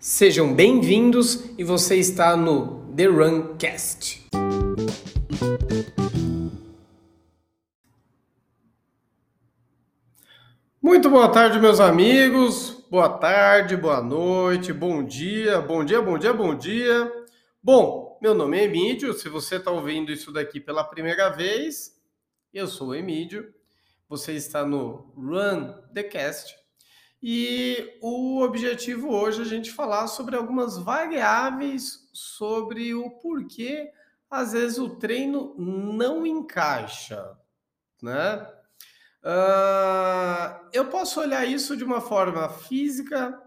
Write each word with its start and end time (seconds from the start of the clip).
Sejam 0.00 0.54
bem-vindos 0.54 1.44
e 1.58 1.64
você 1.64 1.96
está 1.96 2.36
no 2.36 2.86
The 2.94 3.06
Runcast. 3.06 4.28
Muito 10.80 11.10
boa 11.10 11.28
tarde, 11.32 11.58
meus 11.58 11.80
amigos. 11.80 12.86
Boa 12.88 13.08
tarde, 13.08 13.76
boa 13.76 14.00
noite, 14.00 14.72
bom 14.72 15.02
dia, 15.02 15.60
bom 15.60 15.84
dia, 15.84 16.00
bom 16.00 16.16
dia, 16.16 16.32
bom 16.32 16.54
dia. 16.54 17.12
Bom, 17.60 18.16
meu 18.22 18.36
nome 18.36 18.56
é 18.56 18.64
Emílio. 18.66 19.12
Se 19.14 19.28
você 19.28 19.56
está 19.56 19.72
ouvindo 19.72 20.12
isso 20.12 20.32
daqui 20.32 20.60
pela 20.60 20.84
primeira 20.84 21.28
vez, 21.30 22.00
eu 22.54 22.68
sou 22.68 22.90
o 22.90 22.94
Emílio. 22.94 23.52
Você 24.08 24.34
está 24.34 24.64
no 24.64 25.12
Run 25.16 25.74
the 25.92 26.04
Cast. 26.04 26.56
E 27.22 27.98
o 28.00 28.40
objetivo 28.42 29.10
hoje 29.10 29.40
é 29.40 29.42
a 29.42 29.48
gente 29.48 29.72
falar 29.72 30.06
sobre 30.06 30.36
algumas 30.36 30.78
variáveis 30.78 32.08
sobre 32.12 32.94
o 32.94 33.10
porquê 33.10 33.92
às 34.30 34.52
vezes 34.52 34.78
o 34.78 34.96
treino 34.96 35.54
não 35.56 36.26
encaixa, 36.26 37.36
né? 38.02 38.46
Uh, 39.22 40.68
eu 40.72 40.86
posso 40.86 41.20
olhar 41.20 41.44
isso 41.44 41.76
de 41.76 41.82
uma 41.82 42.00
forma 42.00 42.48
física, 42.48 43.40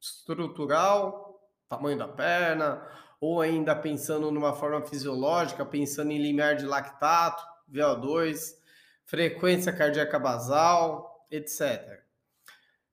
estrutural, 0.00 1.40
tamanho 1.68 1.98
da 1.98 2.08
perna, 2.08 2.86
ou 3.20 3.40
ainda 3.40 3.74
pensando 3.74 4.30
numa 4.30 4.54
forma 4.54 4.80
fisiológica, 4.82 5.66
pensando 5.66 6.12
em 6.12 6.22
limiar 6.22 6.56
de 6.56 6.64
lactato, 6.64 7.44
VO2, 7.70 8.56
frequência 9.04 9.72
cardíaca 9.72 10.18
basal, 10.18 11.26
etc. 11.30 12.00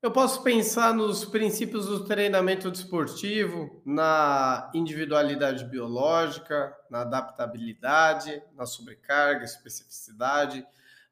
Eu 0.01 0.11
posso 0.11 0.41
pensar 0.43 0.93
nos 0.93 1.25
princípios 1.25 1.87
do 1.87 2.05
treinamento 2.05 2.71
desportivo, 2.71 3.81
na 3.85 4.71
individualidade 4.73 5.65
biológica, 5.65 6.73
na 6.89 7.01
adaptabilidade, 7.01 8.41
na 8.55 8.65
sobrecarga, 8.65 9.43
especificidade, 9.43 10.65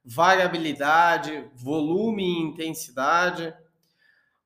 variabilidade, 0.05 1.51
volume 1.53 2.23
e 2.23 2.41
intensidade. 2.41 3.53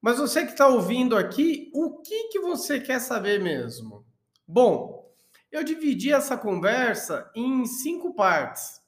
Mas 0.02 0.18
você 0.18 0.44
que 0.44 0.54
está 0.54 0.68
ouvindo 0.68 1.16
aqui, 1.16 1.70
o 1.72 2.00
que, 2.00 2.30
que 2.30 2.40
você 2.40 2.80
quer 2.80 3.00
saber 3.00 3.40
mesmo? 3.40 4.04
Bom, 4.48 5.08
eu 5.52 5.64
dividi 5.64 6.12
essa 6.12 6.36
conversa 6.36 7.30
em 7.36 7.64
cinco 7.68 8.16
partes 8.16 8.81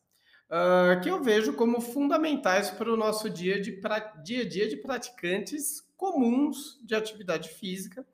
uh, 0.49 0.99
que 1.01 1.09
eu 1.09 1.21
vejo 1.21 1.53
como 1.53 1.81
fundamentais 1.81 2.69
para 2.69 2.91
o 2.91 2.97
nosso 2.97 3.29
dia, 3.29 3.61
de 3.61 3.79
dia 4.23 4.41
a 4.41 4.49
dia 4.49 4.67
de 4.67 4.77
praticantes 4.77 5.81
comuns 5.95 6.79
de 6.83 6.95
atividade 6.95 7.49
física 7.49 8.05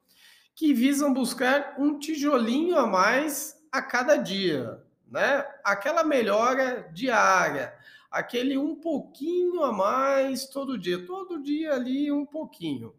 que 0.54 0.74
visam 0.74 1.14
buscar 1.14 1.76
um 1.80 1.98
tijolinho 1.98 2.78
a 2.78 2.86
mais 2.86 3.58
a 3.72 3.82
cada 3.82 4.18
dia, 4.18 4.84
né? 5.08 5.46
Aquela 5.64 6.04
melhora 6.04 6.90
diária, 6.94 7.74
aquele 8.12 8.58
um 8.58 8.76
pouquinho 8.76 9.64
a 9.64 9.72
mais 9.72 10.48
todo 10.48 10.78
dia, 10.78 11.06
todo 11.06 11.42
dia 11.42 11.74
ali 11.74 12.12
um 12.12 12.26
pouquinho. 12.26 12.94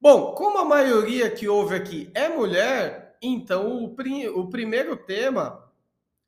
Bom, 0.00 0.34
como 0.34 0.58
a 0.58 0.64
maioria 0.64 1.30
que 1.30 1.48
ouve 1.48 1.76
aqui 1.76 2.10
é 2.12 2.28
mulher, 2.28 3.16
então 3.22 3.84
o, 3.84 3.94
prim 3.94 4.26
o 4.26 4.48
primeiro 4.50 4.96
tema 4.96 5.72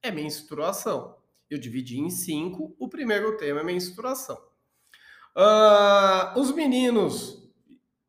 é 0.00 0.10
menstruação. 0.10 1.15
Eu 1.50 1.58
dividi 1.58 1.98
em 1.98 2.10
cinco. 2.10 2.74
O 2.78 2.88
primeiro 2.88 3.36
tema 3.36 3.60
é 3.60 3.64
menstruação. 3.64 4.36
Uh, 5.36 6.40
os 6.40 6.52
meninos, 6.52 7.46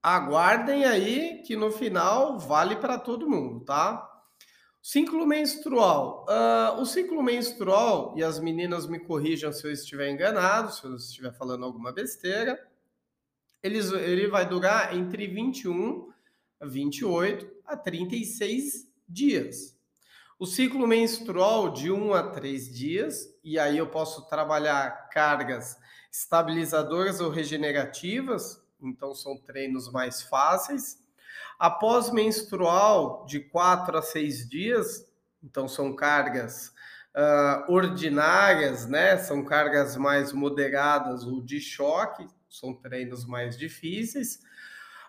aguardem 0.02 0.86
aí 0.86 1.42
que 1.46 1.56
no 1.56 1.72
final 1.72 2.40
vale 2.40 2.78
para 2.78 2.98
todo 2.98 3.30
mundo, 3.30 3.66
tá? 3.66 4.10
Ciclo 4.82 5.26
menstrual. 5.28 6.26
Uh, 6.30 6.80
o 6.80 6.86
ciclo 6.86 7.22
menstrual, 7.22 8.14
e 8.18 8.24
as 8.24 8.40
meninas 8.40 8.88
me 8.88 9.00
corrijam 9.00 9.52
se 9.52 9.68
eu 9.68 9.72
estiver 9.72 10.10
enganado, 10.10 10.72
se 10.72 10.86
eu 10.86 10.96
estiver 10.96 11.34
falando 11.34 11.66
alguma 11.66 11.92
besteira, 11.92 12.58
eles, 13.62 13.92
ele 13.92 14.28
vai 14.28 14.48
durar 14.48 14.96
entre 14.96 15.28
21 15.28 16.10
a 16.62 16.66
28 16.66 17.46
a 17.66 17.76
36 17.76 18.90
dias. 19.08 19.77
O 20.40 20.46
ciclo 20.46 20.86
menstrual 20.86 21.74
de 21.74 21.92
1 21.92 22.14
a 22.14 22.22
3 22.30 22.72
dias, 22.72 23.28
e 23.44 23.58
aí 23.58 23.80
eu 23.80 23.88
posso 23.88 24.28
trabalhar 24.28 25.10
cargas 25.10 25.76
estabilizadoras 26.12 27.20
ou 27.20 27.32
regenerativas, 27.32 28.64
então 28.80 29.16
são 29.16 29.36
treinos 29.36 29.92
mais 29.92 30.22
fáceis. 30.22 31.00
Após 31.58 32.12
menstrual 32.12 33.26
de 33.26 33.40
4 33.40 33.98
a 33.98 34.02
6 34.04 34.48
dias, 34.48 35.12
então 35.44 35.68
são 35.68 35.96
cargas 35.96 36.68
uh, 37.16 37.74
ordinárias, 37.74 38.86
né? 38.86 39.18
São 39.18 39.44
cargas 39.44 39.98
mais 39.98 40.32
moderadas 40.32 41.24
ou 41.24 41.42
de 41.42 41.60
choque, 41.60 42.28
são 42.48 42.76
treinos 42.76 43.26
mais 43.26 43.58
difíceis. 43.58 44.40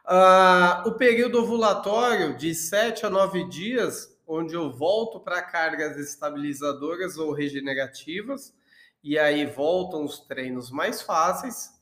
Uh, 0.07 0.89
o 0.89 0.93
período 0.93 1.39
ovulatório 1.39 2.35
de 2.35 2.55
7 2.55 3.05
a 3.05 3.11
9 3.11 3.47
dias 3.51 4.17
onde 4.29 4.55
eu 4.55 4.71
volto 4.71 5.19
para 5.19 5.41
cargas 5.41 5.97
estabilizadoras 5.97 7.17
ou 7.17 7.33
regenerativas, 7.33 8.55
e 9.03 9.19
aí 9.19 9.47
voltam 9.47 10.05
os 10.05 10.21
treinos 10.21 10.71
mais 10.71 11.01
fáceis. 11.01 11.73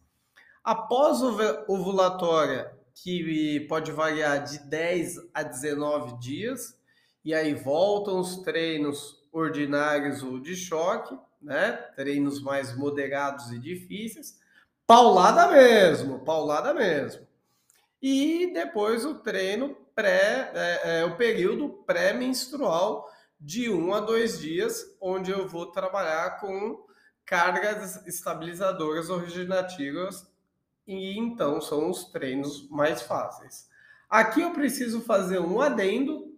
Após 0.62 1.20
ovulatória, 1.66 2.72
que 2.94 3.66
pode 3.68 3.90
variar 3.90 4.44
de 4.44 4.60
10 4.60 5.28
a 5.34 5.42
19 5.42 6.18
dias, 6.20 6.78
e 7.24 7.34
aí 7.34 7.52
voltam 7.52 8.20
os 8.20 8.38
treinos 8.38 9.26
ordinários 9.32 10.22
ou 10.22 10.38
de 10.38 10.54
choque, 10.54 11.18
né? 11.42 11.72
Treinos 11.96 12.40
mais 12.40 12.76
moderados 12.76 13.50
e 13.50 13.58
difíceis. 13.58 14.38
Paulada 14.86 15.50
mesmo, 15.50 16.20
paulada 16.20 16.72
mesmo. 16.72 17.26
E 18.00 18.52
depois 18.52 19.04
o 19.04 19.16
treino 19.16 19.76
pré, 19.96 20.52
é, 20.54 21.00
é, 21.00 21.04
o 21.06 21.16
período 21.16 21.70
pré-menstrual 21.86 23.10
de 23.40 23.70
um 23.70 23.94
a 23.94 24.00
dois 24.00 24.38
dias, 24.38 24.96
onde 25.00 25.30
eu 25.30 25.48
vou 25.48 25.72
trabalhar 25.72 26.38
com 26.38 26.84
cargas 27.24 28.06
estabilizadoras 28.06 29.08
ou 29.08 29.18
regenerativas, 29.18 30.30
e 30.86 31.18
então 31.18 31.60
são 31.60 31.90
os 31.90 32.04
treinos 32.04 32.68
mais 32.68 33.02
fáceis. 33.02 33.68
Aqui 34.08 34.42
eu 34.42 34.52
preciso 34.52 35.00
fazer 35.00 35.40
um 35.40 35.60
adendo 35.60 36.32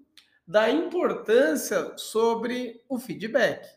da 0.47 0.71
importância 0.71 1.99
sobre 1.99 2.83
o 2.89 2.99
feedback. 2.99 3.69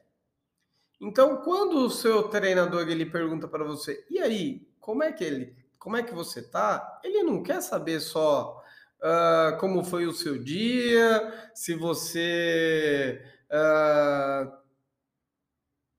Então, 1.01 1.37
quando 1.37 1.79
o 1.79 1.89
seu 1.89 2.29
treinador 2.29 2.87
ele 2.87 3.05
pergunta 3.05 3.47
para 3.47 3.65
você, 3.65 4.05
e 4.09 4.19
aí, 4.19 4.65
como 4.79 5.03
é 5.03 5.11
que 5.11 5.23
ele, 5.23 5.55
como 5.77 5.97
é 5.97 6.03
que 6.03 6.13
você 6.13 6.43
tá? 6.43 7.01
Ele 7.03 7.23
não 7.23 7.41
quer 7.41 7.61
saber 7.61 7.99
só 7.99 8.60
uh, 9.01 9.57
como 9.57 9.83
foi 9.83 10.05
o 10.05 10.13
seu 10.13 10.41
dia, 10.41 11.51
se 11.53 11.75
você 11.75 13.21
uh, 13.49 14.51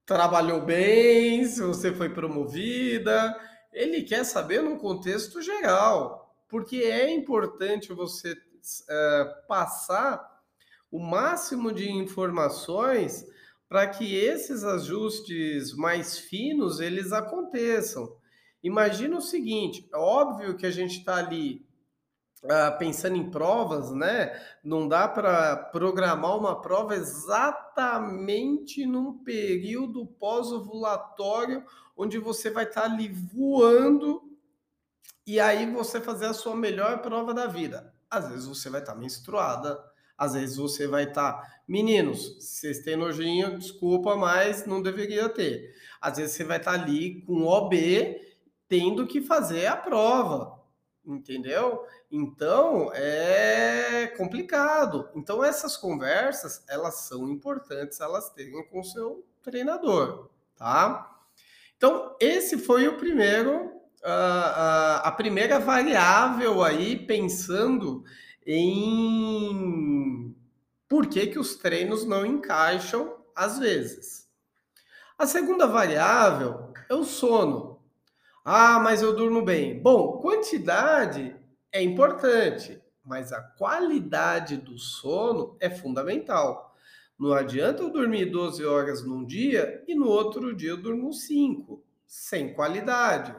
trabalhou 0.05 0.61
bem, 0.61 1.45
se 1.45 1.61
você 1.61 1.93
foi 1.93 2.09
promovida. 2.09 3.35
Ele 3.71 4.03
quer 4.03 4.23
saber 4.23 4.61
no 4.61 4.77
contexto 4.77 5.41
geral, 5.41 6.35
porque 6.47 6.77
é 6.77 7.11
importante 7.11 7.91
você 7.93 8.33
uh, 8.33 9.47
passar 9.47 10.31
o 10.91 10.99
máximo 10.99 11.73
de 11.73 11.91
informações 11.91 13.25
para 13.67 13.87
que 13.87 14.15
esses 14.15 14.63
ajustes 14.63 15.73
mais 15.73 16.19
finos 16.19 16.79
eles 16.79 17.11
aconteçam. 17.11 18.15
Imagina 18.61 19.17
o 19.17 19.21
seguinte, 19.21 19.89
é 19.91 19.97
óbvio 19.97 20.55
que 20.55 20.67
a 20.67 20.71
gente 20.71 20.99
está 20.99 21.15
ali 21.15 21.65
Uh, 22.43 22.77
pensando 22.77 23.15
em 23.15 23.31
provas, 23.31 23.91
né? 23.91 24.37
Não 24.61 24.85
dá 24.85 25.07
para 25.07 25.55
programar 25.55 26.37
uma 26.37 26.59
prova 26.59 26.93
exatamente 26.93 28.85
num 28.85 29.23
período 29.23 30.05
pós-ovulatório, 30.05 31.63
onde 31.95 32.17
você 32.17 32.49
vai 32.49 32.65
estar 32.65 32.81
tá 32.81 32.87
ali 32.87 33.07
voando 33.07 34.21
e 35.25 35.39
aí 35.39 35.71
você 35.71 36.01
fazer 36.01 36.25
a 36.25 36.33
sua 36.33 36.53
melhor 36.53 37.01
prova 37.01 37.33
da 37.33 37.47
vida. 37.47 37.93
Às 38.09 38.27
vezes 38.27 38.45
você 38.45 38.69
vai 38.69 38.81
estar 38.81 38.93
tá 38.93 38.99
menstruada, 38.99 39.81
às 40.17 40.33
vezes 40.33 40.57
você 40.57 40.85
vai 40.85 41.03
estar. 41.03 41.33
Tá... 41.33 41.61
Meninos, 41.65 42.35
vocês 42.39 42.79
têm 42.79 42.97
nojinho, 42.97 43.57
desculpa, 43.57 44.17
mas 44.17 44.65
não 44.65 44.81
deveria 44.81 45.29
ter. 45.29 45.73
Às 46.01 46.17
vezes 46.17 46.35
você 46.35 46.43
vai 46.43 46.57
estar 46.57 46.77
tá 46.77 46.83
ali 46.83 47.21
com 47.21 47.45
OB 47.45 48.19
tendo 48.67 49.07
que 49.07 49.21
fazer 49.21 49.67
a 49.67 49.77
prova 49.77 50.62
entendeu? 51.05 51.85
Então 52.11 52.91
é 52.93 54.07
complicado. 54.17 55.09
Então 55.15 55.43
essas 55.43 55.77
conversas 55.77 56.63
elas 56.67 57.07
são 57.07 57.29
importantes, 57.29 57.99
elas 57.99 58.29
terem 58.31 58.65
com 58.67 58.79
o 58.79 58.83
seu 58.83 59.25
treinador, 59.41 60.29
tá? 60.55 61.09
Então 61.77 62.15
esse 62.19 62.57
foi 62.57 62.87
o 62.87 62.97
primeiro, 62.97 63.65
uh, 63.65 63.69
uh, 64.05 65.01
a 65.03 65.11
primeira 65.11 65.59
variável 65.59 66.63
aí 66.63 66.95
pensando 66.95 68.03
em 68.45 70.35
por 70.87 71.07
que, 71.07 71.27
que 71.27 71.39
os 71.39 71.55
treinos 71.55 72.05
não 72.05 72.25
encaixam 72.25 73.17
às 73.35 73.57
vezes. 73.57 74.27
A 75.17 75.25
segunda 75.25 75.65
variável 75.67 76.73
é 76.89 76.93
o 76.93 77.03
sono. 77.03 77.72
Ah, 78.45 78.77
mas 78.79 79.01
eu 79.01 79.15
durmo 79.15 79.41
bem. 79.41 79.79
Bom, 79.81 80.17
quantidade 80.17 81.35
é 81.71 81.81
importante, 81.81 82.81
mas 83.03 83.31
a 83.31 83.41
qualidade 83.41 84.57
do 84.57 84.77
sono 84.77 85.55
é 85.61 85.69
fundamental. 85.69 86.75
Não 87.17 87.31
adianta 87.31 87.83
eu 87.83 87.89
dormir 87.89 88.25
12 88.25 88.65
horas 88.65 89.01
num 89.05 89.25
dia 89.25 89.81
e 89.87 89.95
no 89.95 90.07
outro 90.07 90.53
dia 90.53 90.71
eu 90.71 90.81
durmo 90.81 91.13
5, 91.13 91.81
sem 92.05 92.53
qualidade. 92.53 93.33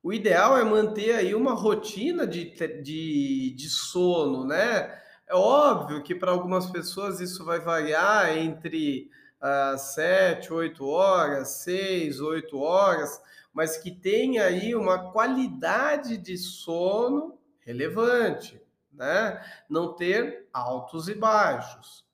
O 0.00 0.12
ideal 0.12 0.56
é 0.56 0.62
manter 0.62 1.16
aí 1.16 1.34
uma 1.34 1.54
rotina 1.54 2.24
de, 2.24 2.54
de, 2.82 3.54
de 3.56 3.68
sono, 3.68 4.46
né? 4.46 4.96
É 5.26 5.34
óbvio 5.34 6.02
que 6.04 6.14
para 6.14 6.30
algumas 6.30 6.70
pessoas 6.70 7.18
isso 7.20 7.44
vai 7.44 7.58
variar 7.58 8.36
entre 8.36 9.10
uh, 9.42 9.76
7, 9.76 10.52
8 10.52 10.86
horas, 10.86 11.48
6, 11.64 12.20
8 12.20 12.58
horas, 12.58 13.20
mas 13.54 13.76
que 13.76 13.92
tenha 13.92 14.44
aí 14.44 14.74
uma 14.74 15.12
qualidade 15.12 16.18
de 16.18 16.36
sono 16.36 17.38
relevante, 17.60 18.60
né? 18.92 19.40
Não 19.70 19.94
ter 19.94 20.48
altos 20.52 21.08
e 21.08 21.14
baixos. 21.14 22.04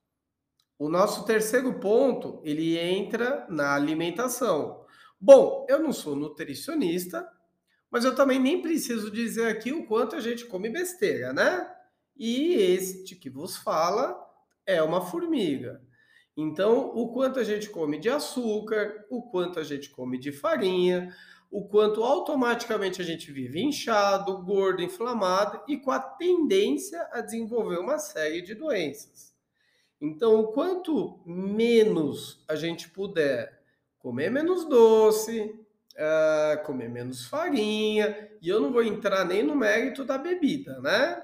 O 0.79 0.89
nosso 0.89 1.25
terceiro 1.25 1.81
ponto, 1.81 2.41
ele 2.45 2.79
entra 2.79 3.47
na 3.49 3.75
alimentação. 3.75 4.85
Bom, 5.19 5.67
eu 5.69 5.79
não 5.79 5.93
sou 5.93 6.15
nutricionista, 6.15 7.29
mas 7.91 8.05
eu 8.05 8.15
também 8.15 8.39
nem 8.39 8.63
preciso 8.63 9.11
dizer 9.11 9.49
aqui 9.49 9.73
o 9.73 9.87
quanto 9.87 10.17
a 10.17 10.21
gente 10.21 10.47
come 10.47 10.69
besteira, 10.71 11.33
né? 11.33 11.71
E 12.17 12.55
este 12.55 13.17
que 13.17 13.31
vos 13.31 13.57
fala 13.57 14.17
é 14.67 14.83
uma 14.83 15.01
formiga. 15.01 15.83
Então, 16.37 16.93
o 16.95 17.13
quanto 17.13 17.39
a 17.39 17.45
gente 17.45 17.69
come 17.69 17.99
de 17.99 18.09
açúcar, 18.09 19.05
o 19.11 19.23
quanto 19.23 19.59
a 19.59 19.65
gente 19.65 19.91
come 19.91 20.19
de 20.19 20.33
farinha, 20.33 21.15
o 21.51 21.67
quanto 21.67 22.05
automaticamente 22.05 23.03
a 23.03 23.05
gente 23.05 23.33
vive 23.33 23.61
inchado, 23.61 24.43
gordo, 24.43 24.83
inflamado 24.83 25.61
e 25.67 25.77
com 25.77 25.91
a 25.91 25.99
tendência 25.99 27.09
a 27.13 27.21
desenvolver 27.21 27.79
uma 27.79 27.99
série 27.99 28.41
de 28.41 28.55
doenças. 28.55 29.35
Então, 30.01 30.41
o 30.41 30.53
quanto 30.53 31.21
menos 31.27 32.43
a 32.49 32.55
gente 32.55 32.89
puder 32.89 33.61
comer 33.99 34.31
menos 34.31 34.65
doce, 34.65 35.41
uh, 35.95 36.65
comer 36.65 36.89
menos 36.89 37.27
farinha, 37.27 38.31
e 38.41 38.49
eu 38.49 38.61
não 38.61 38.73
vou 38.73 38.83
entrar 38.83 39.25
nem 39.25 39.43
no 39.43 39.55
mérito 39.55 40.05
da 40.05 40.17
bebida, 40.17 40.81
né? 40.81 41.23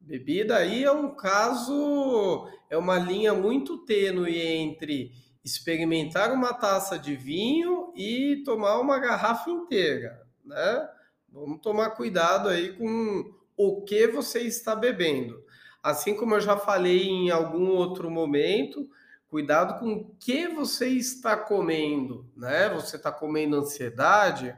Bebida 0.00 0.56
aí 0.56 0.84
é 0.84 0.92
um 0.92 1.14
caso, 1.14 2.48
é 2.70 2.76
uma 2.76 2.98
linha 2.98 3.34
muito 3.34 3.78
tênue 3.78 4.38
entre 4.38 5.12
experimentar 5.44 6.32
uma 6.32 6.52
taça 6.52 6.98
de 6.98 7.14
vinho 7.16 7.92
e 7.94 8.42
tomar 8.44 8.78
uma 8.80 8.98
garrafa 8.98 9.50
inteira, 9.50 10.26
né? 10.44 10.88
Vamos 11.30 11.60
tomar 11.60 11.90
cuidado 11.90 12.48
aí 12.48 12.72
com 12.72 13.34
o 13.56 13.82
que 13.82 14.06
você 14.06 14.40
está 14.40 14.74
bebendo. 14.74 15.42
Assim 15.82 16.14
como 16.14 16.34
eu 16.34 16.40
já 16.40 16.56
falei 16.56 17.06
em 17.08 17.30
algum 17.30 17.68
outro 17.68 18.10
momento, 18.10 18.88
cuidado 19.28 19.78
com 19.78 19.92
o 19.92 20.16
que 20.18 20.48
você 20.48 20.88
está 20.88 21.36
comendo, 21.36 22.26
né? 22.36 22.68
Você 22.70 22.96
está 22.96 23.12
comendo 23.12 23.56
ansiedade, 23.56 24.56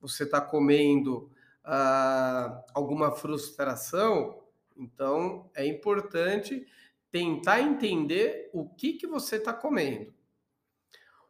você 0.00 0.24
está 0.24 0.40
comendo 0.40 1.30
ah, 1.64 2.62
alguma 2.74 3.12
frustração, 3.12 4.41
então 4.76 5.50
é 5.54 5.66
importante 5.66 6.66
tentar 7.10 7.60
entender 7.60 8.50
o 8.52 8.68
que, 8.68 8.94
que 8.94 9.06
você 9.06 9.36
está 9.36 9.52
comendo. 9.52 10.12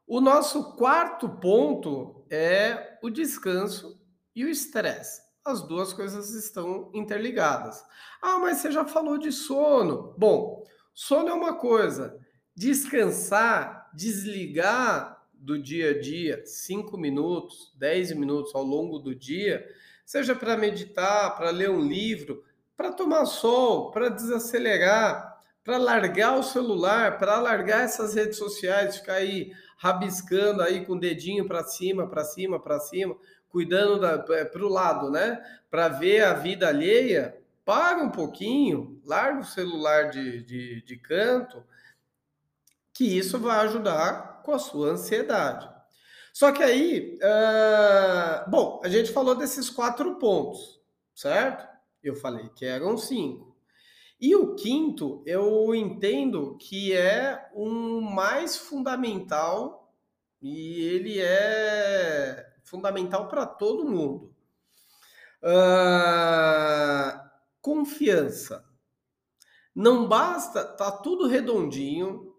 O 0.07 0.21
nosso 0.21 0.77
quarto 0.77 1.29
ponto 1.29 2.25
é 2.31 2.99
o 3.03 3.11
descanso 3.11 4.01
e 4.35 4.45
o 4.45 4.49
estresse. 4.49 5.23
As 5.45 5.63
duas 5.63 5.93
coisas 5.93 6.35
estão 6.35 6.91
interligadas. 6.95 7.85
Ah, 8.21 8.39
mas 8.39 8.59
você 8.59 8.71
já 8.71 8.85
falou 8.85 9.19
de 9.19 9.33
sono. 9.33 10.15
Bom, 10.17 10.65
sono 10.95 11.29
é 11.29 11.33
uma 11.33 11.55
coisa, 11.57 12.21
descansar, 12.55 13.91
desligar 13.95 15.27
do 15.33 15.61
dia 15.61 15.91
a 15.91 16.01
dia, 16.01 16.43
5 16.47 16.97
minutos, 16.97 17.75
10 17.77 18.13
minutos 18.13 18.55
ao 18.55 18.63
longo 18.63 18.99
do 18.99 19.15
dia, 19.15 19.67
seja 20.07 20.37
para 20.37 20.57
meditar, 20.57 21.35
para 21.37 21.51
ler 21.51 21.71
um 21.71 21.81
livro, 21.81 22.45
para 22.83 22.93
tomar 22.93 23.25
sol, 23.27 23.93
para 23.93 24.09
desacelerar, 24.09 25.41
para 25.63 25.79
largar 25.79 26.37
o 26.37 26.43
celular, 26.43 27.17
para 27.17 27.39
largar 27.39 27.85
essas 27.85 28.15
redes 28.15 28.37
sociais, 28.37 28.97
ficar 28.97 29.15
aí 29.15 29.53
rabiscando 29.79 30.61
aí 30.61 30.85
com 30.85 30.95
o 30.95 30.99
dedinho 30.99 31.47
para 31.47 31.63
cima, 31.63 32.09
para 32.09 32.25
cima, 32.25 32.59
para 32.59 32.81
cima, 32.81 33.17
cuidando 33.49 34.01
para 34.25 34.65
o 34.65 34.69
lado, 34.69 35.11
né? 35.11 35.41
Para 35.71 35.87
ver 35.87 36.25
a 36.25 36.35
vida 36.35 36.67
alheia, 36.67 37.41
para 37.65 37.99
um 37.99 38.11
pouquinho, 38.11 39.01
larga 39.05 39.43
o 39.43 39.45
celular 39.45 40.11
de, 40.11 40.43
de, 40.43 40.83
de 40.83 40.97
canto, 40.97 41.63
que 42.93 43.17
isso 43.17 43.39
vai 43.39 43.65
ajudar 43.65 44.43
com 44.43 44.53
a 44.53 44.59
sua 44.59 44.89
ansiedade. 44.89 45.71
Só 46.33 46.51
que 46.51 46.65
aí, 46.65 47.17
uh, 47.23 48.51
bom, 48.51 48.81
a 48.83 48.89
gente 48.89 49.13
falou 49.13 49.37
desses 49.37 49.71
quatro 49.71 50.17
pontos, 50.17 50.81
certo? 51.15 51.72
Eu 52.03 52.17
falei 52.17 52.49
que 52.51 52.65
eram 52.65 52.97
cinco. 52.99 53.57
E 54.21 54.37
o 54.37 54.55
quinto, 54.55 55.23
eu 55.27 55.75
entendo 55.75 56.57
que 56.57 56.93
é 56.93 57.51
um 57.55 58.01
mais 58.01 58.57
fundamental 58.57 59.93
e 60.41 60.81
ele 60.81 61.21
é 61.21 62.53
fundamental 62.63 63.29
para 63.29 63.47
todo 63.47 63.89
mundo. 63.89 64.33
Uh, 65.43 67.21
confiança. 67.61 68.65
Não 69.75 70.07
basta 70.07 70.65
tá 70.65 70.93
tudo 70.93 71.27
redondinho, 71.27 72.37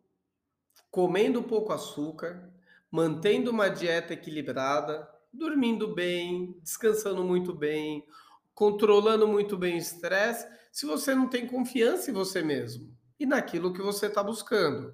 comendo 0.92 1.44
pouco 1.44 1.74
açúcar, 1.74 2.50
mantendo 2.92 3.52
uma 3.52 3.70
dieta 3.70 4.14
equilibrada, 4.14 5.10
dormindo 5.34 5.94
bem, 5.94 6.56
descansando 6.62 7.24
muito 7.24 7.54
bem, 7.54 8.06
controlando 8.54 9.28
muito 9.28 9.58
bem 9.58 9.76
o 9.76 9.78
estresse 9.78 10.48
se 10.72 10.86
você 10.86 11.14
não 11.14 11.28
tem 11.28 11.48
confiança 11.48 12.10
em 12.10 12.14
você 12.14 12.42
mesmo 12.42 12.94
e 13.20 13.26
naquilo 13.26 13.74
que 13.74 13.82
você 13.82 14.08
está 14.08 14.24
buscando. 14.24 14.94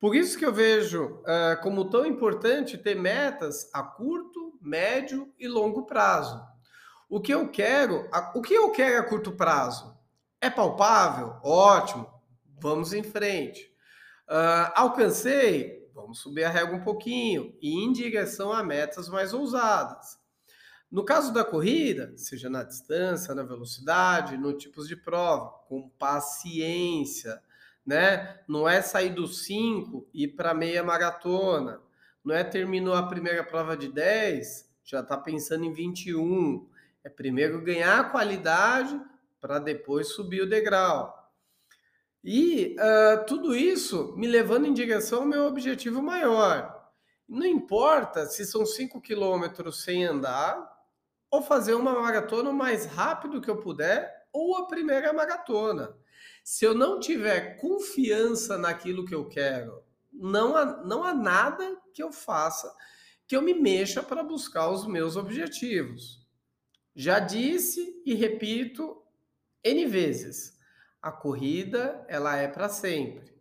Por 0.00 0.14
isso 0.14 0.38
que 0.38 0.46
eu 0.46 0.52
vejo 0.52 1.22
uh, 1.22 1.60
como 1.62 1.90
tão 1.90 2.06
importante 2.06 2.78
ter 2.78 2.94
metas 2.94 3.68
a 3.74 3.82
curto, 3.82 4.56
médio 4.60 5.32
e 5.38 5.48
longo 5.48 5.86
prazo. 5.86 6.40
O 7.08 7.20
que 7.20 7.34
eu 7.34 7.48
quero, 7.48 8.08
a, 8.12 8.32
o 8.36 8.42
que 8.42 8.54
eu 8.54 8.70
quero 8.70 9.00
a 9.00 9.04
curto 9.04 9.32
prazo 9.32 9.96
é 10.40 10.48
palpável, 10.48 11.36
ótimo, 11.42 12.08
vamos 12.60 12.92
em 12.92 13.02
frente. 13.02 13.64
Uh, 14.28 14.70
alcancei, 14.74 15.90
vamos 15.92 16.20
subir 16.20 16.44
a 16.44 16.50
régua 16.50 16.76
um 16.76 16.84
pouquinho 16.84 17.56
e 17.60 17.82
em 17.82 17.92
direção 17.92 18.52
a 18.52 18.62
metas 18.62 19.08
mais 19.08 19.32
ousadas. 19.32 20.18
No 20.90 21.04
caso 21.04 21.32
da 21.34 21.44
corrida, 21.44 22.12
seja 22.16 22.48
na 22.48 22.62
distância, 22.62 23.34
na 23.34 23.42
velocidade, 23.42 24.38
no 24.38 24.54
tipos 24.54 24.88
de 24.88 24.96
prova, 24.96 25.50
com 25.68 25.88
paciência, 25.90 27.42
né? 27.84 28.40
Não 28.48 28.68
é 28.68 28.80
sair 28.80 29.10
do 29.10 29.26
5 29.26 30.08
e 30.14 30.24
ir 30.24 30.28
para 30.28 30.54
meia 30.54 30.82
maratona. 30.82 31.80
Não 32.24 32.34
é 32.34 32.42
terminou 32.42 32.94
a 32.94 33.06
primeira 33.06 33.44
prova 33.44 33.76
de 33.76 33.88
10, 33.88 34.68
já 34.82 35.00
está 35.00 35.16
pensando 35.16 35.64
em 35.64 35.72
21. 35.72 36.66
É 37.04 37.10
primeiro 37.10 37.60
ganhar 37.60 38.00
a 38.00 38.04
qualidade 38.04 38.98
para 39.40 39.58
depois 39.58 40.08
subir 40.08 40.42
o 40.42 40.48
degrau. 40.48 41.14
E 42.24 42.76
uh, 42.78 43.24
tudo 43.26 43.54
isso 43.54 44.14
me 44.16 44.26
levando 44.26 44.66
em 44.66 44.74
direção 44.74 45.20
ao 45.20 45.26
meu 45.26 45.44
objetivo 45.44 46.02
maior. 46.02 46.90
Não 47.28 47.46
importa 47.46 48.26
se 48.26 48.44
são 48.44 48.66
5 48.66 49.00
quilômetros 49.00 49.82
sem 49.82 50.04
andar, 50.04 50.77
ou 51.30 51.42
fazer 51.42 51.74
uma 51.74 51.92
maratona 52.00 52.50
o 52.50 52.54
mais 52.54 52.86
rápido 52.86 53.40
que 53.40 53.50
eu 53.50 53.60
puder, 53.60 54.26
ou 54.32 54.56
a 54.56 54.66
primeira 54.66 55.12
maratona. 55.12 55.96
Se 56.44 56.64
eu 56.64 56.74
não 56.74 56.98
tiver 56.98 57.56
confiança 57.56 58.56
naquilo 58.56 59.04
que 59.04 59.14
eu 59.14 59.28
quero, 59.28 59.82
não 60.12 60.56
há, 60.56 60.64
não 60.84 61.04
há 61.04 61.14
nada 61.14 61.80
que 61.92 62.02
eu 62.02 62.12
faça 62.12 62.74
que 63.26 63.36
eu 63.36 63.42
me 63.42 63.52
mexa 63.52 64.02
para 64.02 64.22
buscar 64.22 64.70
os 64.70 64.86
meus 64.86 65.14
objetivos. 65.14 66.26
Já 66.96 67.18
disse 67.18 68.02
e 68.06 68.14
repito 68.14 69.02
N 69.62 69.86
vezes, 69.86 70.58
a 71.00 71.12
corrida 71.12 72.04
ela 72.08 72.36
é 72.36 72.48
para 72.48 72.70
sempre. 72.70 73.36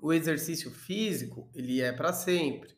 O 0.00 0.12
exercício 0.12 0.70
físico, 0.70 1.48
ele 1.54 1.80
é 1.80 1.92
para 1.92 2.12
sempre. 2.12 2.76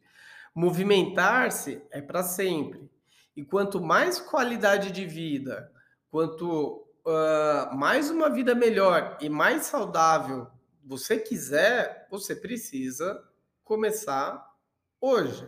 Movimentar-se 0.54 1.82
é 1.90 2.02
para 2.02 2.22
sempre. 2.22 2.90
E 3.36 3.44
quanto 3.44 3.80
mais 3.80 4.18
qualidade 4.18 4.90
de 4.90 5.06
vida, 5.06 5.70
quanto 6.10 6.86
uh, 7.06 7.76
mais 7.76 8.10
uma 8.10 8.28
vida 8.28 8.54
melhor 8.54 9.16
e 9.20 9.28
mais 9.28 9.64
saudável 9.64 10.48
você 10.84 11.18
quiser, 11.18 12.06
você 12.10 12.34
precisa 12.34 13.22
começar 13.62 14.44
hoje. 15.00 15.46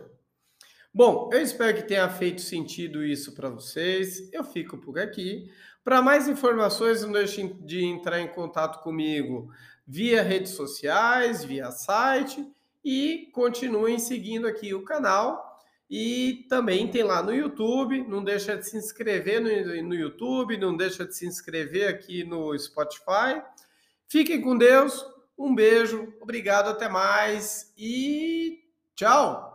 Bom, 0.93 1.29
eu 1.33 1.41
espero 1.41 1.75
que 1.75 1.87
tenha 1.87 2.07
feito 2.09 2.41
sentido 2.41 3.03
isso 3.03 3.33
para 3.33 3.49
vocês. 3.49 4.31
Eu 4.31 4.43
fico 4.43 4.77
por 4.77 4.99
aqui. 4.99 5.51
Para 5.83 6.01
mais 6.01 6.27
informações, 6.27 7.01
não 7.01 7.11
deixe 7.11 7.45
de 7.65 7.83
entrar 7.83 8.21
em 8.21 8.27
contato 8.27 8.81
comigo 8.83 9.51
via 9.85 10.21
redes 10.21 10.53
sociais, 10.53 11.43
via 11.43 11.71
site 11.71 12.47
e 12.83 13.29
continuem 13.33 13.99
seguindo 13.99 14.47
aqui 14.47 14.73
o 14.73 14.83
canal. 14.83 15.52
E 15.89 16.45
também 16.49 16.89
tem 16.89 17.03
lá 17.03 17.21
no 17.21 17.33
YouTube, 17.33 18.05
não 18.07 18.23
deixa 18.23 18.57
de 18.57 18.67
se 18.67 18.77
inscrever 18.77 19.39
no, 19.39 19.87
no 19.87 19.93
YouTube, 19.93 20.57
não 20.57 20.75
deixa 20.75 21.05
de 21.05 21.15
se 21.15 21.25
inscrever 21.25 21.87
aqui 21.87 22.23
no 22.23 22.57
Spotify. 22.57 23.41
Fiquem 24.07 24.41
com 24.41 24.57
Deus, 24.57 25.05
um 25.37 25.53
beijo, 25.53 26.13
obrigado, 26.19 26.69
até 26.69 26.89
mais 26.89 27.73
e 27.77 28.59
tchau! 28.95 29.52